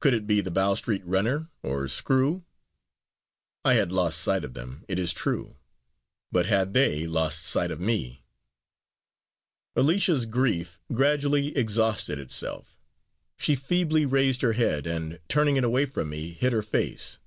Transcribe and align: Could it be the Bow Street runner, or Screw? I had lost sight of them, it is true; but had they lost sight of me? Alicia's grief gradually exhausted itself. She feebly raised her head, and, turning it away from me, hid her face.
Could 0.00 0.12
it 0.12 0.26
be 0.26 0.40
the 0.40 0.50
Bow 0.50 0.74
Street 0.74 1.06
runner, 1.06 1.48
or 1.62 1.86
Screw? 1.86 2.44
I 3.64 3.74
had 3.74 3.92
lost 3.92 4.18
sight 4.18 4.42
of 4.42 4.54
them, 4.54 4.84
it 4.88 4.98
is 4.98 5.12
true; 5.12 5.56
but 6.32 6.46
had 6.46 6.74
they 6.74 7.06
lost 7.06 7.44
sight 7.44 7.70
of 7.70 7.78
me? 7.78 8.24
Alicia's 9.76 10.26
grief 10.26 10.80
gradually 10.92 11.56
exhausted 11.56 12.18
itself. 12.18 12.80
She 13.36 13.54
feebly 13.54 14.04
raised 14.04 14.42
her 14.42 14.54
head, 14.54 14.84
and, 14.84 15.20
turning 15.28 15.56
it 15.56 15.62
away 15.62 15.86
from 15.86 16.10
me, 16.10 16.32
hid 16.32 16.52
her 16.52 16.62
face. 16.62 17.20